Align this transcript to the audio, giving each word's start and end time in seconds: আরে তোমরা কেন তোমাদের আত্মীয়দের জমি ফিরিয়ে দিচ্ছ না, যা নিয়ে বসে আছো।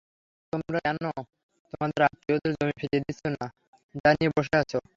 আরে 0.01 0.53
তোমরা 0.53 0.79
কেন 0.85 0.97
তোমাদের 1.73 2.01
আত্মীয়দের 2.07 2.51
জমি 2.57 2.73
ফিরিয়ে 2.79 3.03
দিচ্ছ 3.05 3.21
না, 3.35 3.45
যা 3.95 4.09
নিয়ে 4.17 4.31
বসে 4.37 4.55
আছো। 4.63 4.79